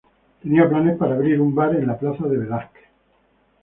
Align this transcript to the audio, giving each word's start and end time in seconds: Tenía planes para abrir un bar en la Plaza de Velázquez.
Tenía 0.41 0.67
planes 0.67 0.97
para 0.97 1.13
abrir 1.13 1.39
un 1.39 1.53
bar 1.53 1.75
en 1.75 1.85
la 1.85 1.95
Plaza 1.99 2.25
de 2.25 2.37
Velázquez. 2.39 2.85